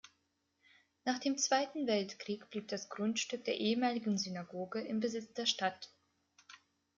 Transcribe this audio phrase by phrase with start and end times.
[1.05, 5.91] Nach dem Zweiten Weltkrieg blieb das Grundstück der ehemaligen Synagoge im Besitz der Stadt.